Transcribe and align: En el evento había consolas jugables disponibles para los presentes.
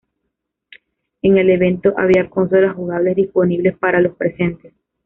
En 1.21 1.37
el 1.37 1.51
evento 1.51 1.93
había 1.95 2.27
consolas 2.27 2.75
jugables 2.75 3.15
disponibles 3.15 3.77
para 3.77 4.01
los 4.01 4.15
presentes. 4.15 4.73